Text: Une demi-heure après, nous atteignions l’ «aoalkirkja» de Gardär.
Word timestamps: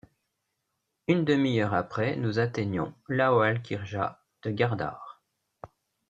Une 1.07 1.25
demi-heure 1.25 1.75
après, 1.75 2.15
nous 2.15 2.39
atteignions 2.39 2.91
l’ 3.07 3.21
«aoalkirkja» 3.21 4.19
de 4.41 4.49
Gardär. 4.49 5.21